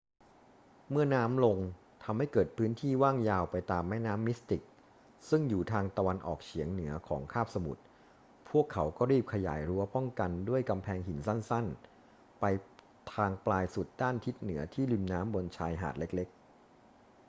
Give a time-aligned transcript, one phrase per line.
[0.89, 1.57] เมื่อน้ำลง
[2.03, 4.61] ทำให้เกิดพื้นที่ว่างยาวไปตามแม่น้ำมิสติก
[5.29, 7.83] ซึ่งอยู่ทางตะวันออกเฉียงเหนือของคาบสมุทร
[8.49, 11.65] พวกเขาก็รีบขยายรั้วป้องกันด้วยกำแพงหินสั้น
[12.03, 12.45] ๆ ไป
[13.15, 16.37] ทางปลายสุดด้านทิศเหนือที่ริมน้ำบนชายหาดเล็ก ๆ